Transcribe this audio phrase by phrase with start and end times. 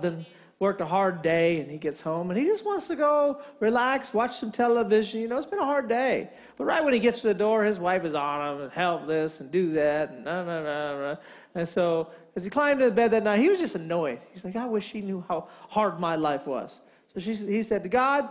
[0.00, 0.26] husband
[0.58, 4.12] worked a hard day and he gets home and he just wants to go relax,
[4.12, 5.20] watch some television.
[5.20, 6.28] You know, it's been a hard day.
[6.58, 9.06] But right when he gets to the door, his wife is on him and help
[9.06, 11.16] this and do that and nah, nah, nah, nah.
[11.54, 14.20] And so as he climbed into bed that night, he was just annoyed.
[14.32, 16.80] He's like, I wish he knew how hard my life was.
[17.14, 18.28] So she, he said to God,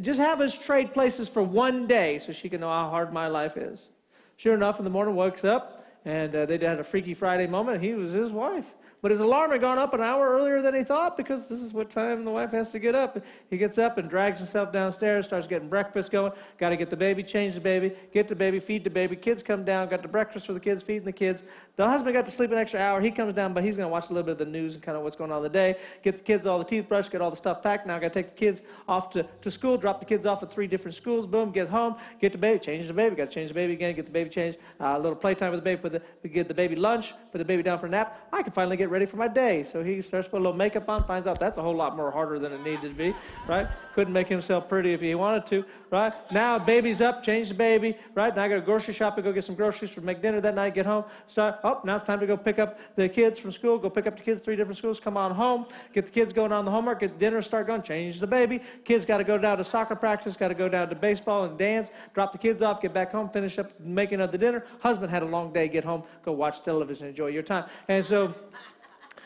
[0.00, 3.28] just have us trade places for one day so she can know how hard my
[3.28, 3.90] life is.
[4.38, 7.82] Sure enough, in the morning, wakes up and uh, they had a Freaky Friday moment.
[7.82, 8.64] He was his wife.
[9.02, 11.72] But his alarm had gone up an hour earlier than he thought because this is
[11.72, 13.18] what time the wife has to get up.
[13.48, 16.32] He gets up and drags himself downstairs, starts getting breakfast going.
[16.58, 19.16] Got to get the baby, change the baby, get the baby, feed the baby.
[19.16, 21.42] Kids come down, got the breakfast for the kids, feeding the kids.
[21.76, 23.00] The husband got to sleep an extra hour.
[23.00, 24.82] He comes down, but he's going to watch a little bit of the news and
[24.82, 25.76] kind of what's going on the day.
[26.02, 27.86] Get the kids all the teeth brushed, get all the stuff packed.
[27.86, 30.42] Now I got to take the kids off to, to school, drop the kids off
[30.42, 31.26] at three different schools.
[31.26, 33.16] Boom, get home, get the baby, change the baby.
[33.16, 34.58] Got to change the baby again, get the baby changed.
[34.78, 37.44] Uh, a little playtime with the baby, put the, get the baby lunch, put the
[37.44, 38.28] baby down for a nap.
[38.30, 39.62] I can finally get ready for my day.
[39.62, 41.96] So he starts to put a little makeup on, finds out that's a whole lot
[41.96, 43.14] more harder than it needed to be,
[43.48, 43.68] right?
[43.94, 46.12] Couldn't make himself pretty if he wanted to, right?
[46.32, 48.34] Now baby's up, change the baby, right?
[48.34, 50.54] Now I got to grocery shop and go get some groceries for make dinner that
[50.54, 53.52] night, get home, start, oh, now it's time to go pick up the kids from
[53.52, 56.32] school, go pick up the kids, three different schools, come on home, get the kids
[56.32, 58.60] going on the homework, get dinner, start going, change the baby.
[58.84, 61.58] Kids got to go down to soccer practice, got to go down to baseball and
[61.58, 64.64] dance, drop the kids off, get back home, finish up making of the dinner.
[64.80, 67.64] Husband had a long day, get home, go watch television, enjoy your time.
[67.88, 68.34] And so,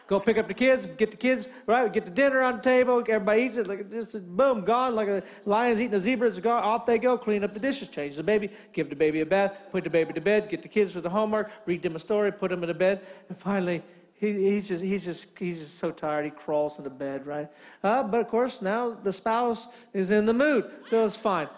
[0.06, 1.90] Go pick up the kids, get the kids, right?
[1.90, 2.98] Get the dinner on the table.
[2.98, 3.66] Everybody eats it.
[3.66, 4.94] Like this, boom, gone.
[4.94, 6.28] Like a lion's eating a zebra.
[6.28, 6.62] It's gone.
[6.62, 7.16] Off they go.
[7.16, 10.12] Clean up the dishes, change the baby, give the baby a bath, put the baby
[10.12, 12.68] to bed, get the kids for the homework, read them a story, put them in
[12.68, 13.82] the bed, and finally.
[14.16, 17.48] He, he's just he's just he's just so tired he crawls into bed right
[17.82, 21.48] uh, but of course now the spouse is in the mood so it's fine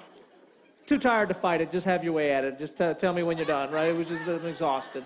[0.86, 3.22] too tired to fight it just have your way at it just t- tell me
[3.22, 5.04] when you're done right it was just I'm exhausted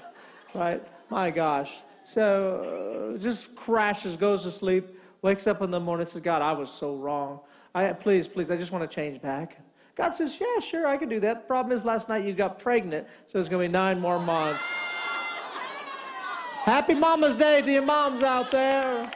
[0.55, 0.81] right
[1.11, 1.73] my gosh
[2.13, 6.53] so uh, just crashes, goes to sleep, wakes up in the morning, says, God, I
[6.53, 7.41] was so wrong.
[7.75, 9.61] I, please, please, I just want to change back.
[9.97, 11.47] God says, Yeah, sure, I can do that.
[11.47, 14.65] Problem is, last night you got pregnant, so it's going to be nine more months.
[16.63, 19.11] Happy Mama's Day to your moms out there.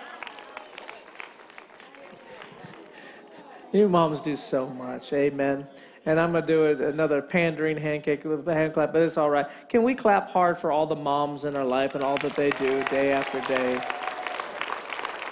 [3.72, 5.12] You moms do so much.
[5.12, 5.66] Amen
[6.06, 9.46] and I'm going to do another pandering handcake, hand clap, but it's all right.
[9.68, 12.50] Can we clap hard for all the moms in our life and all that they
[12.52, 13.80] do day after day?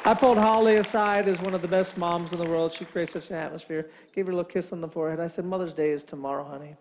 [0.04, 2.72] I pulled Holly aside as one of the best moms in the world.
[2.72, 3.90] She creates such an atmosphere.
[4.14, 5.20] Gave her a little kiss on the forehead.
[5.20, 6.74] I said, Mother's Day is tomorrow, honey.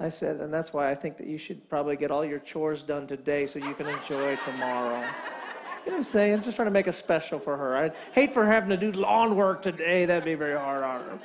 [0.00, 2.82] I said, and that's why I think that you should probably get all your chores
[2.82, 4.98] done today so you can enjoy tomorrow.
[5.84, 6.32] You know what I'm saying?
[6.32, 7.76] I'm Just trying to make a special for her.
[7.76, 10.06] I hate for having to do lawn work today.
[10.06, 11.18] That'd be very hard on her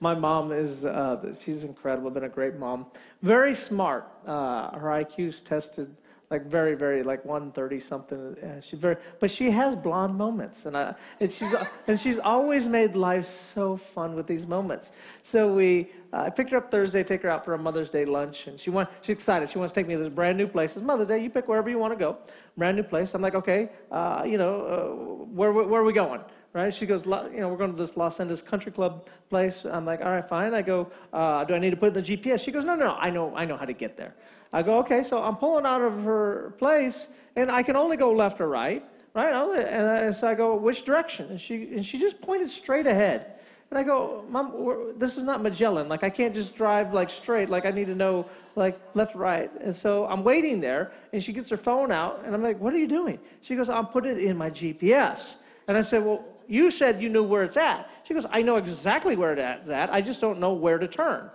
[0.00, 2.86] my mom is uh, she's incredible been a great mom.
[3.22, 4.08] Very smart.
[4.26, 5.94] Uh, her iq's tested
[6.30, 10.94] like very very like 130 something uh, very but she has blonde moments and, I,
[11.18, 11.52] and she's
[11.88, 14.92] and she's always made life so fun with these moments.
[15.22, 18.04] So we uh, i picked her up thursday take her out for a mother's day
[18.04, 19.50] lunch and she want she's excited.
[19.50, 20.76] She wants to take me to this brand new place.
[20.76, 22.18] It's mother's day you pick wherever you want to go.
[22.56, 23.12] Brand new place.
[23.14, 26.20] I'm like okay uh, you know uh, where, where are we going
[26.52, 26.74] right?
[26.74, 29.64] She goes, you know, we're going to this Los Angeles Country Club place.
[29.64, 30.54] I'm like, all right, fine.
[30.54, 32.40] I go, uh, do I need to put in the GPS?
[32.44, 34.14] She goes, no, no, no, I know, I know how to get there.
[34.52, 37.06] I go, okay, so I'm pulling out of her place,
[37.36, 38.84] and I can only go left or right,
[39.14, 39.32] right?
[39.32, 41.30] And I, so I go, which direction?
[41.30, 43.34] And she, and she just pointed straight ahead.
[43.70, 45.88] And I go, Mom, this is not Magellan.
[45.88, 47.48] Like, I can't just drive, like, straight.
[47.48, 49.48] Like, I need to know, like, left, right.
[49.60, 52.74] And so I'm waiting there, and she gets her phone out, and I'm like, what
[52.74, 53.20] are you doing?
[53.42, 55.34] She goes, I'm putting it in my GPS.
[55.68, 57.88] And I said, well, you said you knew where it's at.
[58.02, 59.92] She goes, I know exactly where it's at.
[59.92, 61.30] I just don't know where to turn.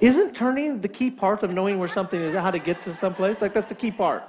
[0.00, 3.40] Isn't turning the key part of knowing where something is, how to get to someplace?
[3.40, 4.24] Like, that's a key part.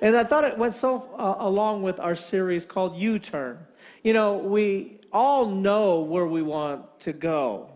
[0.00, 3.58] And I thought it went so uh, along with our series called U Turn.
[4.02, 7.68] You know, we all know where we want to go,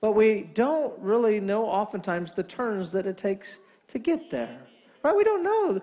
[0.00, 4.58] but we don't really know oftentimes the turns that it takes to get there.
[5.02, 5.14] Right?
[5.14, 5.80] We don't know.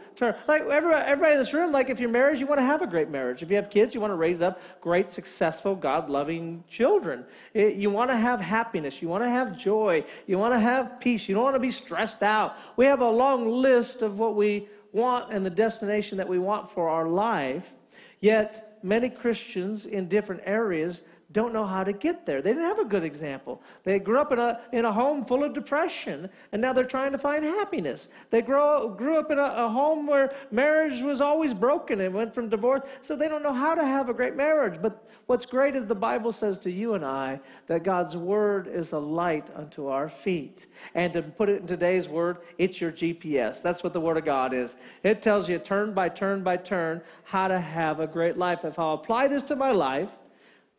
[0.48, 2.88] Like everybody, everybody in this room, like if you're married, you want to have a
[2.88, 3.42] great marriage.
[3.42, 7.24] If you have kids, you want to raise up great, successful, God loving children.
[7.54, 9.02] It, you want to have happiness.
[9.02, 10.04] You want to have joy.
[10.28, 11.30] You want to have peace.
[11.30, 12.58] You don't want to be stressed out.
[12.76, 16.72] We have a long list of what we want and the destination that we want
[16.72, 17.72] for our life.
[18.20, 21.02] Yet, many Christians in different areas
[21.36, 22.42] don't know how to get there.
[22.42, 23.62] They didn't have a good example.
[23.84, 27.12] They grew up in a, in a home full of depression, and now they're trying
[27.12, 28.08] to find happiness.
[28.30, 32.34] They grow, grew up in a, a home where marriage was always broken and went
[32.34, 34.82] from divorce, so they don't know how to have a great marriage.
[34.82, 38.94] But what's great is the Bible says to you and I that God's word is
[38.94, 40.68] a light unto our feet.
[40.94, 43.62] And to put it in today's word, it's your GPS.
[43.62, 44.78] That's what the word of God is.
[45.04, 48.64] It tells you turn by turn by turn how to have a great life.
[48.64, 50.10] If I'll apply this to my life,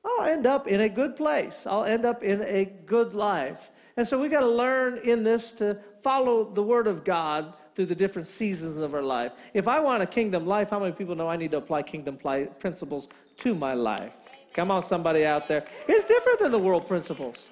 [0.07, 1.67] I'll end up in a good place.
[1.67, 3.71] I'll end up in a good life.
[3.97, 7.87] And so we got to learn in this to follow the Word of God through
[7.87, 9.33] the different seasons of our life.
[9.53, 12.19] If I want a kingdom life, how many people know I need to apply kingdom
[12.59, 13.09] principles
[13.39, 14.13] to my life?
[14.55, 15.67] Come on, somebody out there.
[15.89, 17.49] It's different than the world principles,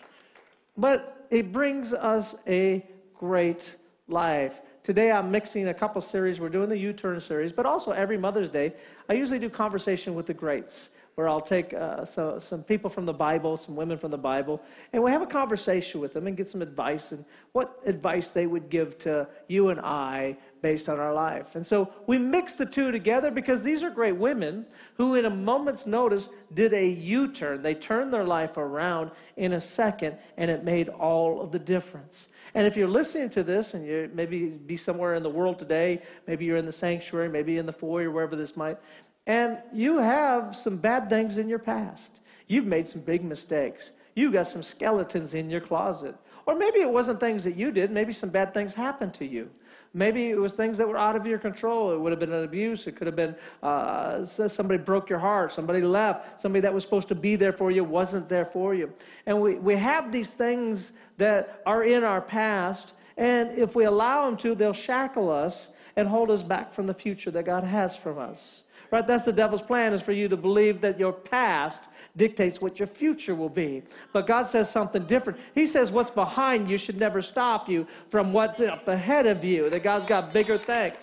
[0.77, 3.77] but it brings us a great
[4.09, 4.55] life.
[4.83, 6.41] Today I'm mixing a couple series.
[6.41, 8.75] We're doing the U Turn series, but also every Mother's Day,
[9.09, 13.07] I usually do conversation with the greats where I'll take uh, so, some people from
[13.07, 14.61] the Bible, some women from the Bible,
[14.93, 18.47] and we have a conversation with them and get some advice and what advice they
[18.47, 21.55] would give to you and I based on our life.
[21.55, 24.67] And so we mix the two together because these are great women
[24.97, 27.63] who, in a moment's notice, did a U turn.
[27.63, 32.29] They turned their life around in a second, and it made all of the difference.
[32.55, 36.03] And if you're listening to this and you maybe be somewhere in the world today,
[36.27, 38.79] maybe you're in the sanctuary, maybe in the foyer, wherever this might,
[39.26, 42.21] and you have some bad things in your past.
[42.47, 43.93] You've made some big mistakes.
[44.15, 46.15] You've got some skeletons in your closet.
[46.47, 47.91] Or maybe it wasn't things that you did.
[47.91, 49.49] Maybe some bad things happened to you.
[49.97, 51.93] Maybe it was things that were out of your control.
[51.93, 52.87] It would have been an abuse.
[52.87, 55.53] It could have been uh, somebody broke your heart.
[55.53, 56.41] Somebody left.
[56.41, 58.93] Somebody that was supposed to be there for you wasn't there for you.
[59.25, 62.93] And we, we have these things that are in our past.
[63.17, 66.94] And if we allow them to, they'll shackle us and hold us back from the
[66.94, 68.65] future that God has for us.
[68.94, 69.05] Right?
[69.05, 72.87] That's the devil's plan is for you to believe that your past dictates what your
[72.87, 73.82] future will be.
[74.12, 75.41] But God says something different.
[75.52, 79.69] He says what's behind you should never stop you from what's up ahead of you,
[79.69, 80.94] that God's got bigger things.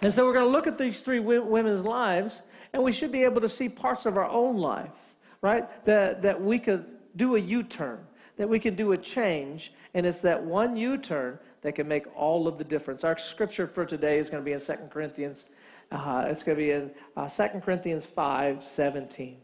[0.00, 2.42] And so we're going to look at these three women's lives,
[2.72, 4.92] and we should be able to see parts of our own life,
[5.40, 5.84] right?
[5.86, 6.86] That, that we could
[7.16, 7.98] do a U turn,
[8.36, 12.06] that we can do a change, and it's that one U turn that can make
[12.14, 13.02] all of the difference.
[13.02, 15.46] Our scripture for today is going to be in 2 Corinthians
[15.90, 19.38] uh, it's going to be in uh, 2 Corinthians 5 17.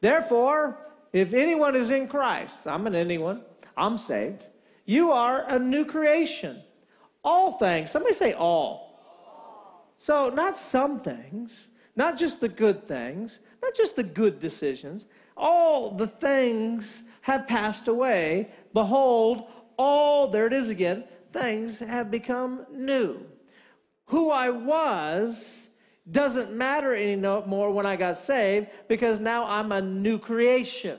[0.00, 0.78] Therefore,
[1.12, 3.42] if anyone is in Christ, I'm an anyone,
[3.76, 4.44] I'm saved,
[4.84, 6.62] you are a new creation.
[7.24, 8.90] All things, somebody say all.
[9.98, 15.06] So, not some things, not just the good things, not just the good decisions,
[15.36, 18.50] all the things have passed away.
[18.72, 19.44] Behold,
[19.76, 23.24] all, there it is again, things have become new
[24.12, 25.68] who I was
[26.10, 30.98] doesn't matter anymore when I got saved because now I'm a new creation.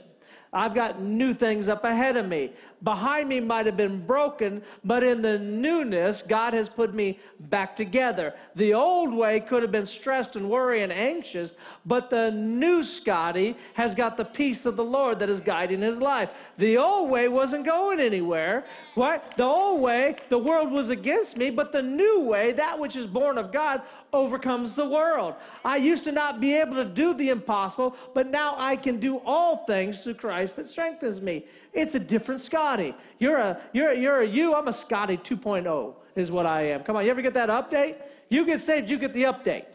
[0.51, 2.53] I've got new things up ahead of me.
[2.83, 7.77] Behind me might have been broken, but in the newness, God has put me back
[7.77, 8.33] together.
[8.55, 11.53] The old way could have been stressed and worry and anxious,
[11.85, 16.01] but the new Scotty has got the peace of the Lord that is guiding his
[16.01, 16.31] life.
[16.57, 18.65] The old way wasn't going anywhere.
[18.95, 19.33] What?
[19.37, 23.07] The old way, the world was against me, but the new way, that which is
[23.07, 23.81] born of God,
[24.11, 25.35] overcomes the world.
[25.63, 29.21] I used to not be able to do the impossible, but now I can do
[29.25, 31.45] all things through Christ that strengthens me.
[31.73, 32.95] It's a different Scotty.
[33.19, 34.53] You're a you're you're a you.
[34.53, 36.83] I'm a Scotty 2.0 is what I am.
[36.83, 37.95] Come on, you ever get that update?
[38.29, 39.65] You get saved, you get the update.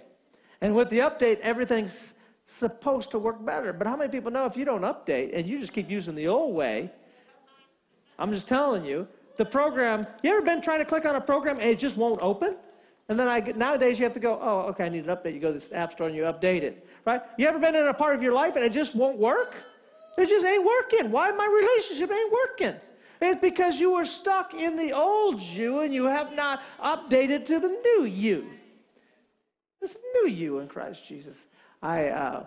[0.60, 2.14] And with the update, everything's
[2.44, 3.72] supposed to work better.
[3.72, 6.28] But how many people know if you don't update and you just keep using the
[6.28, 6.90] old way?
[8.18, 10.06] I'm just telling you, the program.
[10.22, 12.56] You ever been trying to click on a program and it just won't open?
[13.08, 15.32] And then I get, nowadays you have to go, oh, okay, I need an update.
[15.32, 17.22] You go to the app store and you update it, right?
[17.38, 19.54] You ever been in a part of your life and it just won't work?
[20.18, 21.12] It just ain't working.
[21.12, 22.74] Why my relationship ain't working?
[23.20, 27.60] It's because you were stuck in the old you and you have not updated to
[27.60, 28.50] the new you.
[29.80, 31.46] This new you in Christ Jesus.
[31.80, 32.46] I uh,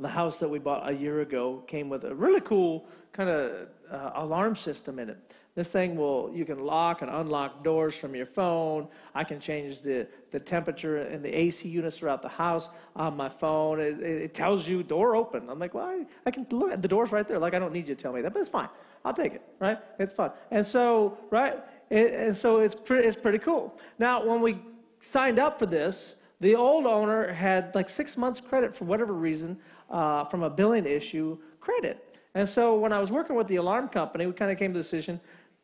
[0.00, 3.68] the house that we bought a year ago came with a really cool kind of
[3.90, 5.32] uh, alarm system in it.
[5.56, 8.88] This thing will, you can lock and unlock doors from your phone.
[9.14, 13.30] I can change the, the temperature and the AC units throughout the house on my
[13.30, 13.80] phone.
[13.80, 15.48] It, it tells you door open.
[15.48, 17.38] I'm like, well, I, I, can look at the door's right there.
[17.38, 18.68] Like, I don't need you to tell me that, but it's fine.
[19.02, 19.78] I'll take it, right?
[19.98, 20.32] It's fun.
[20.50, 21.64] And so, right?
[21.88, 23.80] It, and so it's pretty, it's pretty cool.
[23.98, 24.58] Now, when we
[25.00, 29.58] signed up for this, the old owner had like six months credit for whatever reason
[29.88, 32.02] uh, from a billing issue credit.
[32.34, 34.78] And so when I was working with the alarm company, we kind of came to
[34.78, 35.18] the decision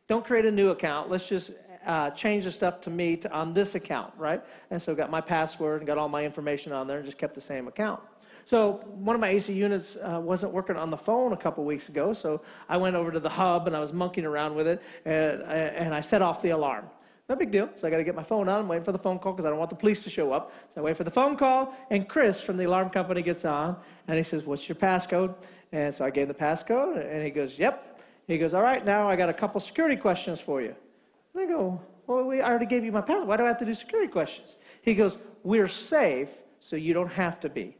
[0.07, 1.09] don't create a new account.
[1.09, 1.51] Let's just
[1.85, 4.41] uh, change the stuff to me to, on this account, right?
[4.71, 7.35] And so got my password and got all my information on there and just kept
[7.35, 8.01] the same account.
[8.45, 11.87] So one of my AC units uh, wasn't working on the phone a couple weeks
[11.87, 14.81] ago, so I went over to the hub and I was monkeying around with it,
[15.05, 16.89] and, and I set off the alarm.
[17.29, 17.69] No big deal.
[17.77, 18.59] So I got to get my phone on.
[18.59, 20.51] I'm waiting for the phone call because I don't want the police to show up.
[20.75, 23.77] So I wait for the phone call, and Chris from the alarm company gets on,
[24.07, 25.33] and he says, "What's your passcode?"
[25.71, 27.92] And so I gave him the passcode, and he goes, "Yep."
[28.27, 30.75] He goes, "All right, now I got a couple security questions for you."
[31.33, 33.27] And I go, "Well, we, I already gave you my password.
[33.27, 37.11] Why do I have to do security questions?" He goes, "We're safe, so you don't
[37.11, 37.75] have to be."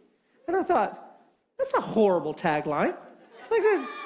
[0.47, 1.03] And I thought,
[1.57, 2.95] that's a horrible tagline.
[3.49, 3.61] Like,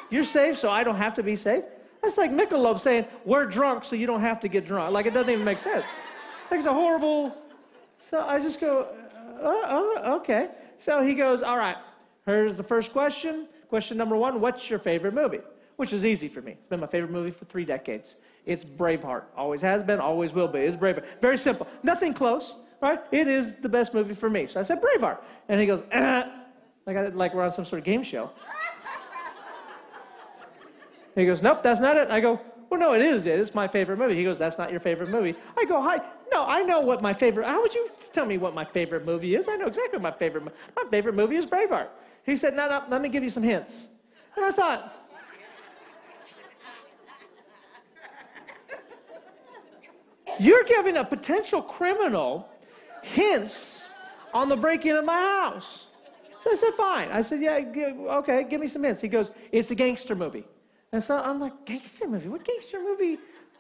[0.10, 1.64] you're safe, so I don't have to be safe.
[2.02, 4.94] That's like Michelob saying, we're drunk, so you don't have to get drunk.
[4.94, 5.86] Like, it doesn't even make sense.
[6.52, 7.36] Like, it's a horrible.
[8.10, 8.88] So I just go,
[9.42, 10.50] uh, uh, okay.
[10.78, 11.78] So he goes, all right,
[12.26, 13.48] here's the first question.
[13.70, 15.40] Question number one What's your favorite movie?
[15.78, 16.54] Which is easy for me.
[16.54, 18.16] It's been my favorite movie for three decades.
[18.46, 19.24] It's Braveheart.
[19.36, 20.60] Always has been, always will be.
[20.60, 21.06] It's Braveheart.
[21.22, 21.68] Very simple.
[21.84, 23.00] Nothing close right?
[23.12, 24.48] It is the best movie for me.
[24.48, 25.20] So I said, Braveheart.
[25.50, 26.24] And he goes, eh.
[26.86, 28.30] like, I, like we're on some sort of game show.
[31.16, 32.10] he goes, nope, that's not it.
[32.10, 33.40] I go, well, no, it is it.
[33.40, 34.16] It's my favorite movie.
[34.16, 35.36] He goes, that's not your favorite movie.
[35.58, 36.02] I go, hi.
[36.32, 39.36] No, I know what my favorite, how would you tell me what my favorite movie
[39.36, 39.48] is?
[39.48, 41.88] I know exactly what my favorite, my favorite movie is Braveheart.
[42.26, 43.88] He said, no, no, let me give you some hints.
[44.36, 45.07] And I thought,
[50.40, 52.50] You're giving a potential criminal
[53.02, 53.86] hints
[54.34, 55.88] on the breaking of my house.
[56.44, 57.10] So I said, fine.
[57.12, 57.60] I said, yeah,
[58.20, 59.02] okay, give me some hints.
[59.02, 60.46] He goes, it's a gangster movie.
[60.92, 62.30] And so I'm like, gangster movie?
[62.30, 63.14] What gangster movie?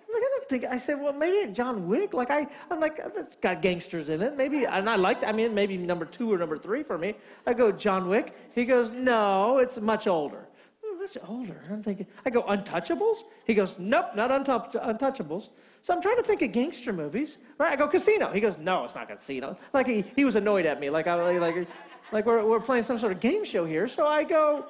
[0.07, 0.65] I'm like, I don't think.
[0.65, 2.13] I said, well, maybe John Wick.
[2.13, 4.37] Like I, I'm like, it's got gangsters in it.
[4.37, 5.27] Maybe, and I like.
[5.27, 7.15] I mean, maybe number two or number three for me.
[7.45, 8.33] I go, John Wick.
[8.55, 10.47] He goes, no, it's much older.
[10.81, 11.61] Hmm, oh, much older.
[11.69, 12.07] I'm thinking.
[12.25, 13.17] I go, Untouchables.
[13.45, 15.49] He goes, nope, not Untouchables.
[15.87, 17.37] So I'm trying to think of gangster movies.
[17.57, 17.71] Right?
[17.71, 18.29] I go, Casino.
[18.33, 19.57] He goes, no, it's not Casino.
[19.73, 20.89] Like he, he was annoyed at me.
[20.89, 21.65] Like, I, like,
[22.11, 23.87] like we're, we're playing some sort of game show here.
[23.87, 24.65] So I go,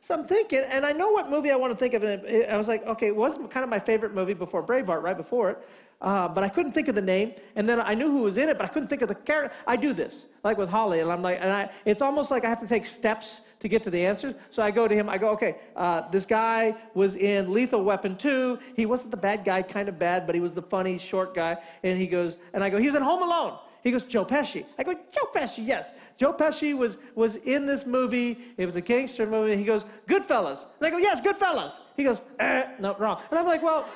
[0.00, 2.02] so I'm thinking, and I know what movie I want to think of.
[2.04, 5.14] And I was like, okay, it was kind of my favorite movie before Braveheart, right
[5.14, 5.58] before it.
[6.00, 7.34] Uh, but I couldn't think of the name.
[7.54, 9.54] And then I knew who was in it, but I couldn't think of the character.
[9.66, 12.48] I do this, like with Holly, and I'm like, and I, it's almost like I
[12.48, 14.34] have to take steps to get to the answers.
[14.50, 18.16] So I go to him, I go, okay, uh, this guy was in Lethal Weapon
[18.16, 18.58] 2.
[18.74, 21.56] He wasn't the bad guy, kind of bad, but he was the funny, short guy.
[21.84, 23.56] And he goes, and I go, he's in Home Alone.
[23.84, 24.64] He goes, Joe Pesci.
[24.78, 25.94] I go, Joe Pesci, yes.
[26.16, 28.36] Joe Pesci was, was in this movie.
[28.56, 29.56] It was a gangster movie.
[29.56, 30.64] He goes, Goodfellas.
[30.80, 31.78] And I go, yes, Goodfellas.
[31.96, 33.22] He goes, eh, no, wrong.
[33.30, 33.88] And I'm like, well,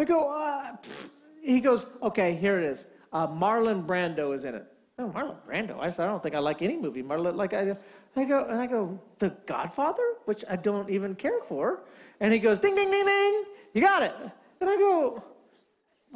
[0.00, 0.76] I go, uh,
[1.42, 2.86] he goes, okay, here it is.
[3.12, 4.66] Uh, Marlon Brando is in it.
[5.00, 5.80] Oh, Marlon Brando.
[5.80, 7.02] I said, I don't think I like any movie.
[7.02, 7.74] Marlon, like I,
[8.16, 11.80] I go, and I go, The Godfather, which I don't even care for.
[12.20, 13.44] And he goes, ding, ding, ding, ding.
[13.72, 14.12] You got it.
[14.60, 15.24] And I go,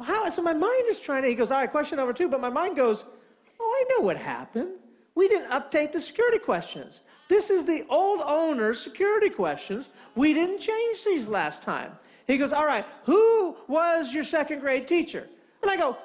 [0.03, 0.29] how?
[0.29, 2.27] So my mind is trying to, he goes, all right, question number two.
[2.27, 3.05] But my mind goes,
[3.59, 4.73] oh, I know what happened.
[5.15, 7.01] We didn't update the security questions.
[7.27, 9.89] This is the old owner's security questions.
[10.13, 11.91] We didn't change these last time.
[12.27, 15.27] He goes, All right, who was your second grade teacher?
[15.61, 15.97] And I go,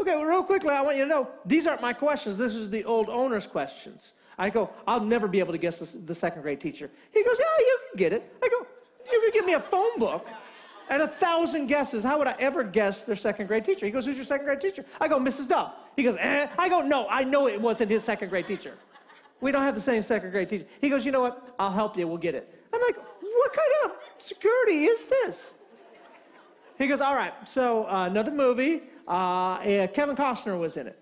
[0.00, 2.38] Okay, well, real quickly, I want you to know these aren't my questions.
[2.38, 4.14] This is the old owner's questions.
[4.38, 6.90] I go, I'll never be able to guess this, the second grade teacher.
[7.12, 8.34] He goes, Yeah, you can get it.
[8.42, 8.66] I go,
[9.12, 10.26] You can give me a phone book
[10.88, 12.02] and a thousand guesses.
[12.02, 13.84] How would I ever guess their second grade teacher?
[13.84, 14.86] He goes, Who's your second grade teacher?
[14.98, 15.48] I go, Mrs.
[15.48, 15.74] Duff.
[15.96, 16.46] He goes, eh.
[16.58, 18.78] I go, No, I know it wasn't his second grade teacher.
[19.42, 20.66] We don't have the same second grade teacher.
[20.80, 21.54] He goes, You know what?
[21.58, 22.08] I'll help you.
[22.08, 22.64] We'll get it.
[22.72, 25.52] I'm like, What kind of security is this?
[26.78, 28.84] He goes, All right, so uh, another movie.
[29.10, 30.96] Uh, Kevin Costner was in it.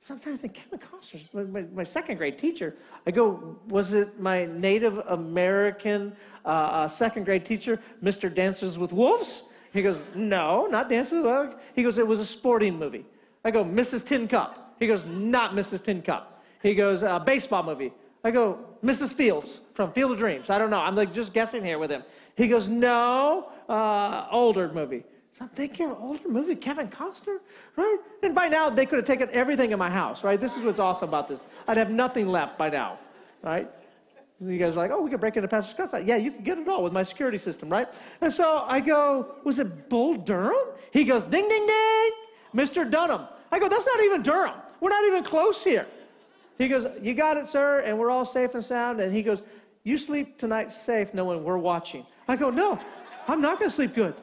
[0.00, 2.74] So I'm trying to think, Kevin Costner, my, my, second grade teacher.
[3.06, 8.34] I go, was it my Native American uh, uh, second grade teacher, Mr.
[8.34, 9.42] Dances with Wolves?
[9.74, 11.54] He goes, no, not Dances with Wolves.
[11.74, 13.04] He goes, it was a sporting movie.
[13.44, 14.06] I go, Mrs.
[14.06, 14.74] Tin Cup.
[14.80, 15.84] He goes, not Mrs.
[15.84, 16.42] Tin Cup.
[16.62, 17.92] He goes, uh, baseball movie.
[18.24, 19.12] I go, Mrs.
[19.12, 20.48] Fields from Field of Dreams.
[20.48, 20.80] I don't know.
[20.80, 22.04] I'm like just guessing here with him.
[22.36, 25.04] He goes, no, uh, older movie.
[25.32, 27.38] So I'm thinking, older movie, Kevin Costner,
[27.76, 27.98] right?
[28.22, 30.40] And by now, they could have taken everything in my house, right?
[30.40, 31.44] This is what's awesome about this.
[31.68, 32.98] I'd have nothing left by now,
[33.42, 33.70] right?
[34.40, 36.02] And you guys are like, oh, we could break into Pastor Scott's house.
[36.04, 37.88] Yeah, you can get it all with my security system, right?
[38.20, 40.74] And so I go, was it Bull Durham?
[40.92, 42.10] He goes, ding, ding, ding,
[42.54, 42.90] Mr.
[42.90, 43.26] Dunham.
[43.52, 44.54] I go, that's not even Durham.
[44.80, 45.86] We're not even close here.
[46.58, 49.00] He goes, you got it, sir, and we're all safe and sound.
[49.00, 49.42] And he goes,
[49.84, 52.04] you sleep tonight safe knowing we're watching.
[52.28, 52.78] I go, no,
[53.28, 54.14] I'm not going to sleep good.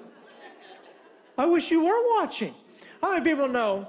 [1.37, 2.53] I wish you were watching.
[3.01, 3.87] How many people know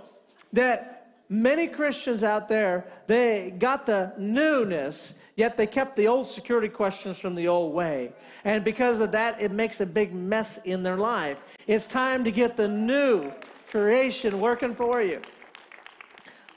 [0.52, 6.68] that many Christians out there, they got the newness, yet they kept the old security
[6.68, 8.12] questions from the old way.
[8.44, 11.38] And because of that, it makes a big mess in their life.
[11.66, 13.32] It's time to get the new
[13.70, 15.20] creation working for you.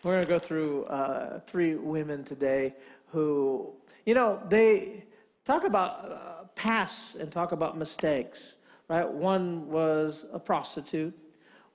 [0.04, 2.74] We're going to go through uh, three women today
[3.12, 3.72] who,
[4.06, 5.04] you know, they
[5.46, 8.56] talk about uh, pasts and talk about mistakes,
[8.88, 9.08] right?
[9.08, 11.18] One was a prostitute,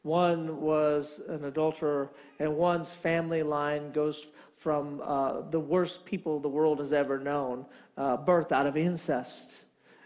[0.02, 4.26] one was an adulterer, and one's family line goes
[4.58, 9.52] from uh, the worst people the world has ever known, uh, birth out of incest.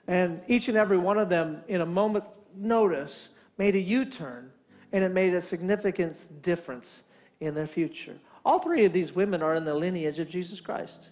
[0.07, 3.29] And each and every one of them, in a moment's notice,
[3.59, 4.51] made a U turn,
[4.93, 7.03] and it made a significant difference
[7.41, 8.17] in their future.
[8.45, 11.09] All three of these women are in the lineage of Jesus Christ.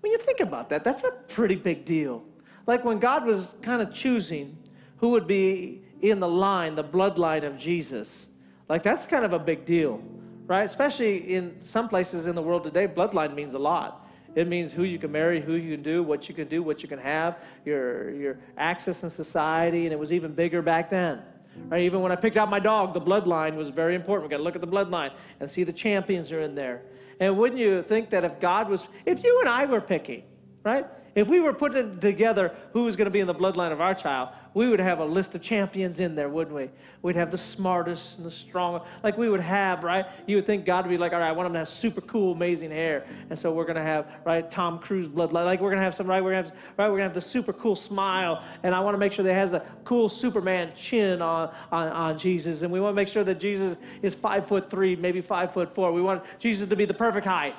[0.00, 2.22] When you think about that, that's a pretty big deal.
[2.66, 4.58] Like when God was kind of choosing
[4.98, 8.26] who would be in the line, the bloodline of Jesus,
[8.68, 10.02] like that's kind of a big deal,
[10.46, 10.64] right?
[10.64, 14.08] Especially in some places in the world today, bloodline means a lot.
[14.34, 16.82] It means who you can marry, who you can do, what you can do, what
[16.82, 21.22] you can have, your, your access in society, and it was even bigger back then.
[21.68, 21.82] Right?
[21.82, 24.28] Even when I picked out my dog, the bloodline was very important.
[24.28, 26.82] We got to look at the bloodline and see the champions are in there.
[27.20, 30.24] And wouldn't you think that if God was, if you and I were picking,
[30.64, 30.86] right?
[31.14, 33.94] If we were putting together who was going to be in the bloodline of our
[33.94, 36.70] child, we would have a list of champions in there, wouldn't we?
[37.02, 38.88] We'd have the smartest and the strongest.
[39.02, 40.06] Like we would have, right?
[40.26, 42.00] You would think God would be like, all right, I want them to have super
[42.00, 43.04] cool, amazing hair.
[43.28, 45.44] And so we're going to have, right, Tom Cruise bloodline.
[45.44, 46.22] Like we're going to have some, right?
[46.22, 46.86] We're going to have, right?
[46.86, 48.44] We're going to have the super cool smile.
[48.62, 52.18] And I want to make sure that has a cool Superman chin on, on, on
[52.18, 52.62] Jesus.
[52.62, 55.74] And we want to make sure that Jesus is five foot three, maybe five foot
[55.74, 55.92] four.
[55.92, 57.54] We want Jesus to be the perfect height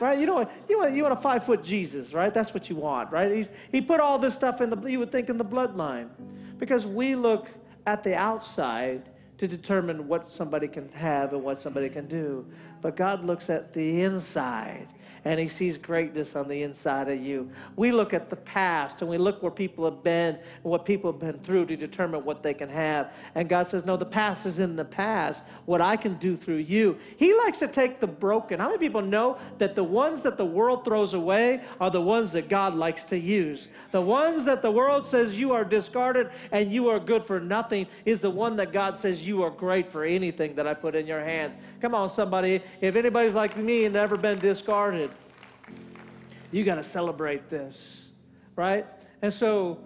[0.00, 0.18] right?
[0.18, 2.32] You know, you want, you want a five foot Jesus, right?
[2.32, 3.30] That's what you want, right?
[3.30, 6.08] He's, he put all this stuff in the, you would think in the bloodline.
[6.58, 7.48] Because we look
[7.86, 12.46] at the outside to determine what somebody can have and what somebody can do.
[12.82, 14.88] But God looks at the inside
[15.26, 17.50] and he sees greatness on the inside of you.
[17.74, 21.10] We look at the past and we look where people have been and what people
[21.10, 23.12] have been through to determine what they can have.
[23.34, 25.42] And God says, No, the past is in the past.
[25.64, 26.96] What I can do through you.
[27.16, 28.60] He likes to take the broken.
[28.60, 32.30] How many people know that the ones that the world throws away are the ones
[32.30, 33.66] that God likes to use?
[33.90, 37.88] The ones that the world says you are discarded and you are good for nothing
[38.04, 41.04] is the one that God says you are great for anything that I put in
[41.04, 41.56] your hands.
[41.80, 42.62] Come on, somebody.
[42.80, 45.10] If anybody's like me and never been discarded,
[46.52, 48.06] you got to celebrate this,
[48.54, 48.86] right?
[49.22, 49.78] And so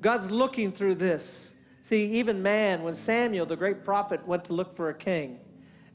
[0.00, 1.52] God's looking through this.
[1.82, 5.40] See, even man, when Samuel, the great prophet, went to look for a king,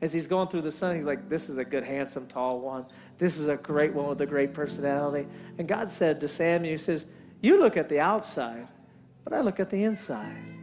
[0.02, 2.86] as he's going through the sun, he's like, This is a good, handsome, tall one.
[3.18, 5.28] This is a great one with a great personality.
[5.58, 7.06] And God said to Samuel, He says,
[7.42, 8.68] You look at the outside,
[9.24, 10.63] but I look at the inside.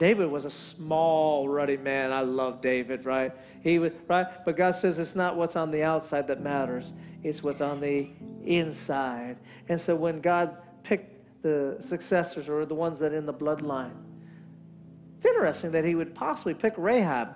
[0.00, 2.10] David was a small, ruddy man.
[2.10, 3.32] I love David, right?
[3.62, 7.42] He was right, but God says it's not what's on the outside that matters; it's
[7.42, 8.08] what's on the
[8.46, 9.36] inside.
[9.68, 13.92] And so when God picked the successors or the ones that are in the bloodline,
[15.18, 17.34] it's interesting that He would possibly pick Rahab,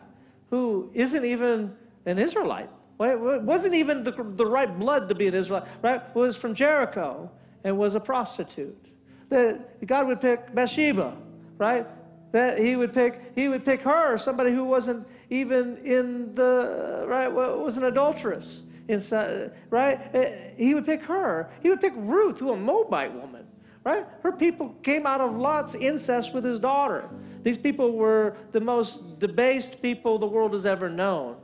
[0.49, 2.71] who isn't even an Israelite.
[2.99, 6.17] wasn't even the, the right blood to be an Israelite, right?
[6.17, 7.31] Was from Jericho
[7.63, 8.87] and was a prostitute.
[9.29, 11.15] That God would pick Bathsheba,
[11.59, 11.87] right?
[12.35, 17.29] That he would pick he would pick her somebody who wasn't even in the right
[17.29, 20.01] was an adulteress inside right?
[20.13, 21.49] Eh, he would pick her.
[21.63, 23.47] He would pick ruth who a moabite woman
[23.85, 24.05] right?
[24.23, 27.09] Her people came out of lot's incest with his daughter.
[27.43, 31.37] These people were the most debased people the world has ever known.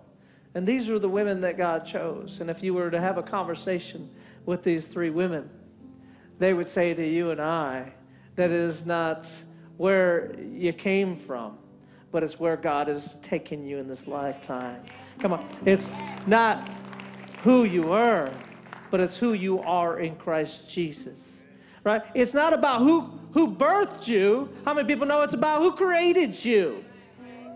[0.55, 2.41] And these were the women that god chose.
[2.41, 4.11] And if you were to have a conversation
[4.45, 5.49] with these three women
[6.41, 7.93] they would say to you and i
[8.35, 9.29] that it is not
[9.81, 11.57] where you came from,
[12.13, 14.83] but it's where God is taking you in this lifetime.
[15.21, 15.49] Come on.
[15.65, 15.95] It's
[16.27, 16.69] not
[17.45, 18.31] who you were,
[18.91, 21.47] but it's who you are in Christ Jesus.
[21.83, 22.03] Right?
[22.13, 24.51] It's not about who who birthed you.
[24.67, 26.85] How many people know it's about who created you?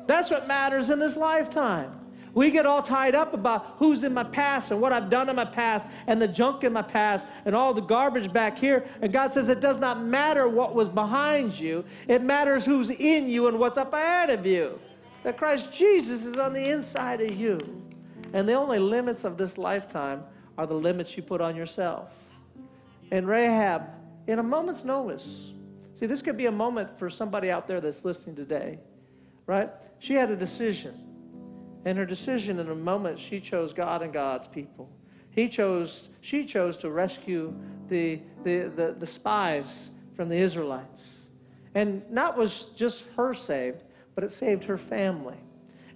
[0.06, 1.92] That's what matters in this lifetime.
[2.34, 5.36] We get all tied up about who's in my past and what I've done in
[5.36, 8.86] my past and the junk in my past and all the garbage back here.
[9.00, 13.28] And God says it does not matter what was behind you, it matters who's in
[13.28, 14.80] you and what's up ahead of you.
[15.22, 17.58] That Christ Jesus is on the inside of you.
[18.32, 20.24] And the only limits of this lifetime
[20.58, 22.08] are the limits you put on yourself.
[23.12, 23.82] And Rahab,
[24.26, 25.52] in a moment's notice,
[25.94, 28.80] see, this could be a moment for somebody out there that's listening today,
[29.46, 29.70] right?
[30.00, 31.13] She had a decision.
[31.84, 34.88] In her decision in a moment, she chose God and God's people.
[35.30, 37.54] He chose, she chose to rescue
[37.88, 41.18] the, the, the, the spies from the Israelites.
[41.74, 43.82] And not was just her saved,
[44.14, 45.36] but it saved her family.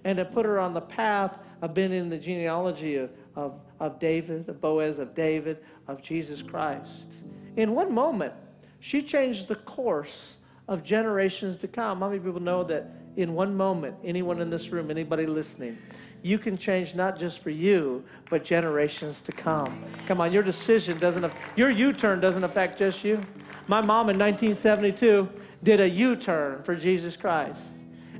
[0.03, 3.99] And it put her on the path of being in the genealogy of, of, of
[3.99, 7.07] David, of Boaz, of David, of Jesus Christ.
[7.55, 8.33] In one moment,
[8.79, 10.35] she changed the course
[10.67, 11.99] of generations to come.
[11.99, 15.77] How many people know that in one moment, anyone in this room, anybody listening,
[16.21, 19.83] you can change not just for you, but generations to come.
[20.07, 23.21] Come on, your decision doesn't, your U turn doesn't affect just you.
[23.67, 25.27] My mom in 1972
[25.63, 27.65] did a U turn for Jesus Christ.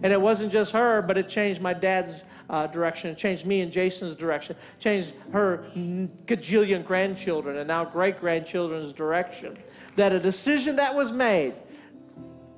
[0.04, 3.62] And it wasn't just her, but it changed my dad's uh, direction, it changed me
[3.62, 5.70] and Jason's direction, changed her
[6.26, 9.58] gajillion grandchildren and now great grandchildren's direction.
[9.96, 11.54] That a decision that was made,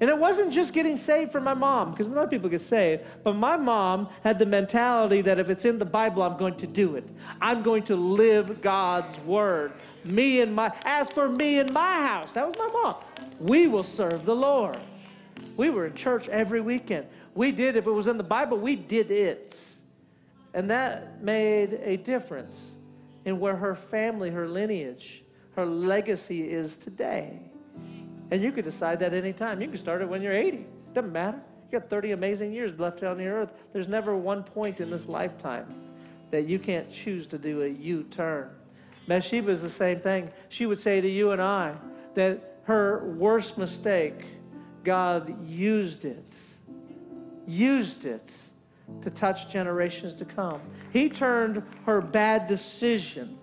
[0.02, 2.62] and it wasn't just getting saved for my mom, because a lot of people get
[2.62, 6.58] saved, but my mom had the mentality that if it's in the Bible, I'm going
[6.58, 7.08] to do it.
[7.40, 9.72] I'm going to live God's word.
[10.04, 12.96] Me and my, as for me and my house, that was my mom.
[13.40, 14.80] We will serve the Lord.
[15.56, 17.06] We were in church every weekend.
[17.36, 19.56] We did, if it was in the Bible, we did it.
[20.54, 22.60] And that made a difference
[23.26, 25.24] in where her family, her lineage,
[25.56, 27.40] her legacy is today.
[28.32, 29.62] And you could decide that anytime.
[29.62, 30.66] You can start it when you're 80.
[30.94, 31.40] Doesn't matter.
[31.70, 33.52] You got 30 amazing years left on the earth.
[33.74, 35.74] There's never one point in this lifetime
[36.32, 38.50] that you can't choose to do a U turn.
[39.08, 40.32] Bathsheba is the same thing.
[40.50, 41.76] She would say to you and I
[42.16, 44.24] that her worst mistake,
[44.84, 46.36] God used it,
[47.46, 48.32] used it
[49.02, 50.62] to touch generations to come.
[50.94, 53.38] He turned her bad decision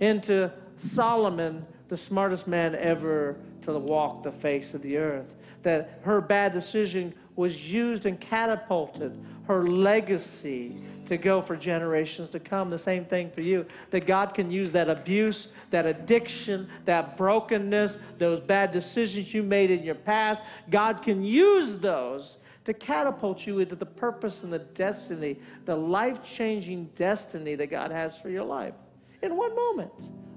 [0.00, 5.26] into Solomon, the smartest man ever to walk the face of the earth.
[5.62, 12.38] That her bad decision was used and catapulted her legacy to go for generations to
[12.38, 12.70] come.
[12.70, 13.66] The same thing for you.
[13.90, 19.70] That God can use that abuse, that addiction, that brokenness, those bad decisions you made
[19.70, 20.42] in your past.
[20.70, 26.22] God can use those to catapult you into the purpose and the destiny, the life
[26.22, 28.74] changing destiny that God has for your life
[29.22, 29.90] in one moment.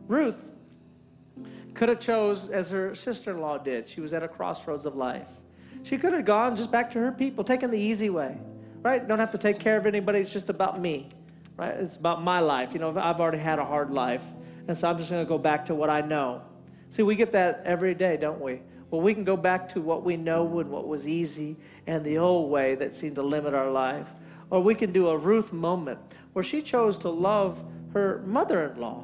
[0.08, 0.36] Ruth
[1.74, 3.90] could have chose as her sister-in-law did.
[3.90, 5.28] She was at a crossroads of life.
[5.84, 8.38] She could have gone just back to her people, taken the easy way,
[8.82, 9.06] right?
[9.06, 10.20] Don't have to take care of anybody.
[10.20, 11.10] It's just about me,
[11.58, 11.74] right?
[11.74, 12.70] It's about my life.
[12.74, 14.22] You know, I've already had a hard life,
[14.68, 16.42] and so I'm just going to go back to what I know.
[16.90, 18.62] See, we get that every day, don't we?
[18.92, 21.58] Well, we can go back to what we know and what was easy
[21.88, 24.08] and the old way that seemed to limit our life.
[24.52, 26.00] Or we can do a Ruth moment
[26.34, 27.58] where she chose to love
[27.94, 29.04] her mother in law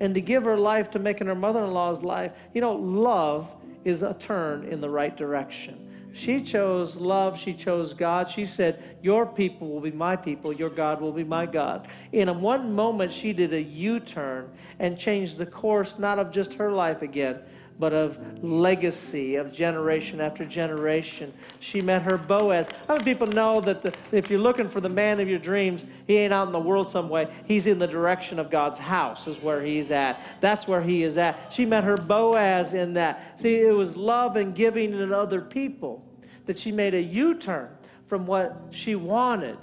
[0.00, 2.32] and to give her life to making her mother in law's life.
[2.54, 3.48] You know, love
[3.84, 5.86] is a turn in the right direction.
[6.12, 7.38] She chose love.
[7.38, 8.28] She chose God.
[8.28, 10.52] She said, Your people will be my people.
[10.52, 11.86] Your God will be my God.
[12.12, 16.54] In one moment, she did a U turn and changed the course, not of just
[16.54, 17.40] her life again,
[17.80, 21.32] but of legacy of generation after generation.
[21.60, 22.68] She met her Boaz.
[22.86, 25.86] How many people know that the, if you're looking for the man of your dreams,
[26.06, 27.32] he ain't out in the world some way.
[27.46, 30.20] He's in the direction of God's house, is where he's at.
[30.42, 31.52] That's where he is at.
[31.52, 33.40] She met her Boaz in that.
[33.40, 36.04] See, it was love and giving in other people
[36.44, 37.70] that she made a U turn
[38.08, 39.56] from what she wanted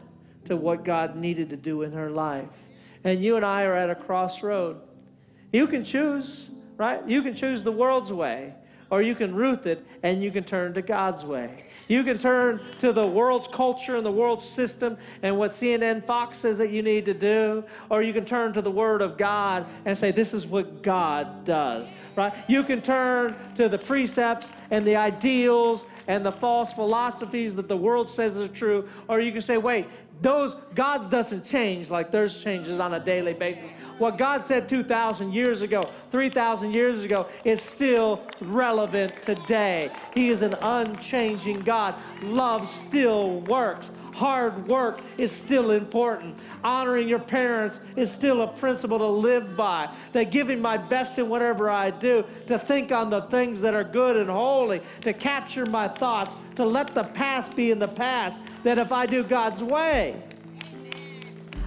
[0.45, 2.49] to what God needed to do in her life.
[3.03, 4.81] And you and I are at a crossroad.
[5.53, 7.07] You can choose right?
[7.07, 8.53] You can choose the world's way,
[8.89, 11.65] or you can root it and you can turn to God's way.
[11.87, 16.37] You can turn to the world's culture and the world's system and what CNN Fox
[16.37, 19.65] says that you need to do, or you can turn to the Word of God
[19.85, 22.33] and say, This is what God does, right?
[22.47, 27.77] You can turn to the precepts and the ideals and the false philosophies that the
[27.77, 29.87] world says are true, or you can say, Wait,
[30.21, 33.69] those God's doesn't change like theirs changes on a daily basis.
[33.97, 39.91] What God said 2,000 years ago, 3,000 years ago, is still relevant today.
[40.13, 41.95] He is an unchanging God.
[42.21, 43.89] Love still works.
[44.17, 46.35] Hard work is still important.
[46.63, 49.93] Honoring your parents is still a principle to live by.
[50.13, 53.83] That giving my best in whatever I do, to think on the things that are
[53.83, 58.41] good and holy, to capture my thoughts, to let the past be in the past.
[58.63, 60.19] That if I do God's way,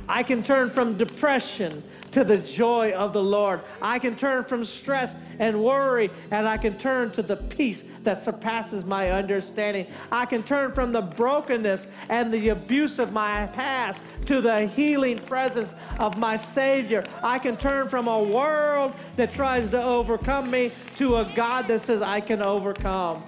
[0.09, 3.61] I can turn from depression to the joy of the Lord.
[3.81, 8.21] I can turn from stress and worry, and I can turn to the peace that
[8.21, 9.87] surpasses my understanding.
[10.11, 15.19] I can turn from the brokenness and the abuse of my past to the healing
[15.19, 17.05] presence of my Savior.
[17.23, 21.83] I can turn from a world that tries to overcome me to a God that
[21.83, 23.25] says, I can overcome.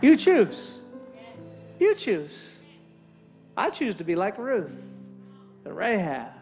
[0.00, 0.78] You choose.
[1.78, 2.50] You choose.
[3.56, 4.72] I choose to be like Ruth
[5.64, 6.32] and Rahab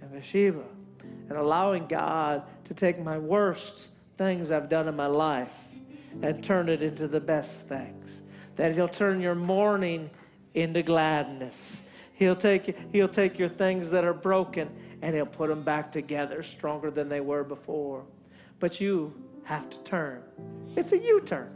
[0.00, 0.64] and Bathsheba
[1.28, 3.88] and allowing God to take my worst
[4.18, 5.52] things I've done in my life
[6.22, 8.22] and turn it into the best things.
[8.56, 10.10] That He'll turn your mourning
[10.54, 11.82] into gladness.
[12.14, 16.42] He'll take, he'll take your things that are broken and He'll put them back together
[16.42, 18.04] stronger than they were before.
[18.60, 19.12] But you
[19.44, 20.22] have to turn.
[20.76, 21.50] It's a U turn.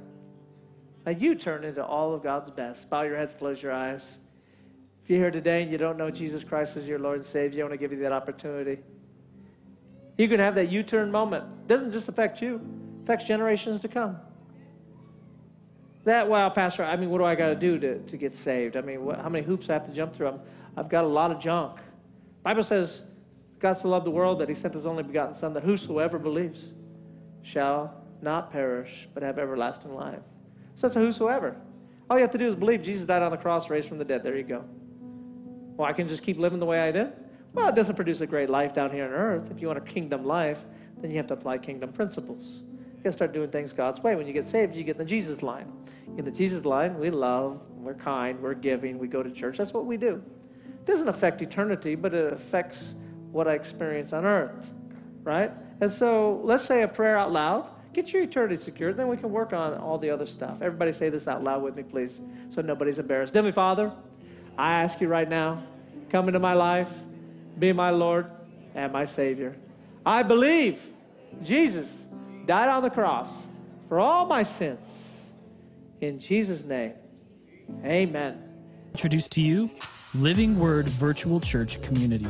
[1.04, 2.90] A U turn into all of God's best.
[2.90, 4.16] Bow your heads, close your eyes.
[5.06, 7.62] If you're here today and you don't know Jesus Christ as your Lord and Savior,
[7.62, 8.82] I want to give you that opportunity.
[10.18, 11.44] You can have that U turn moment.
[11.44, 14.16] It doesn't just affect you, it affects generations to come.
[16.02, 18.76] That, wow, Pastor, I mean, what do I got to do to, get saved?
[18.76, 20.26] I mean, what, how many hoops I have to jump through?
[20.26, 20.40] I'm,
[20.76, 21.78] I've got a lot of junk.
[22.42, 23.02] Bible says,
[23.60, 26.72] God so loved the world that he sent his only begotten Son, that whosoever believes
[27.44, 30.18] shall not perish, but have everlasting life.
[30.74, 31.54] So it's a whosoever.
[32.10, 34.04] All you have to do is believe Jesus died on the cross, raised from the
[34.04, 34.24] dead.
[34.24, 34.64] There you go.
[35.76, 37.12] Well, I can just keep living the way I did?
[37.52, 39.50] Well, it doesn't produce a great life down here on earth.
[39.50, 40.64] If you want a kingdom life,
[41.00, 42.62] then you have to apply kingdom principles.
[42.96, 44.14] You got to start doing things God's way.
[44.14, 45.72] When you get saved, you get the Jesus line.
[46.16, 49.58] In the Jesus line, we love, we're kind, we're giving, we go to church.
[49.58, 50.22] That's what we do.
[50.64, 52.94] It doesn't affect eternity, but it affects
[53.32, 54.70] what I experience on earth,
[55.22, 55.50] right?
[55.80, 57.68] And so let's say a prayer out loud.
[57.92, 60.58] Get your eternity secured, then we can work on all the other stuff.
[60.60, 63.34] Everybody say this out loud with me, please, so nobody's embarrassed.
[63.34, 63.90] Heavenly Father,
[64.58, 65.62] I ask you right now,
[66.10, 66.88] come into my life,
[67.58, 68.26] be my Lord
[68.74, 69.56] and my Savior.
[70.04, 70.80] I believe
[71.42, 72.06] Jesus
[72.46, 73.30] died on the cross
[73.88, 74.86] for all my sins.
[76.00, 76.92] In Jesus' name,
[77.84, 78.42] amen.
[78.92, 79.70] Introduce to you
[80.14, 82.28] Living Word Virtual Church Community.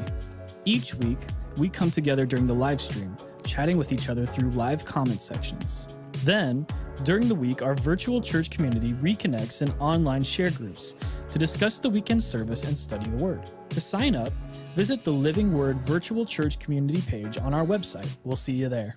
[0.65, 1.19] Each week,
[1.59, 5.89] we come together during the live stream chatting with each other through live comment sections.
[6.27, 6.67] Then,
[7.05, 10.97] during the week, our virtual church community reconnects in online share groups
[11.31, 13.49] to discuss the weekend service and study the Word.
[13.69, 14.33] To sign up,
[14.75, 18.09] visit the Living Word Virtual Church Community page on our website.
[18.25, 18.97] We'll see you there.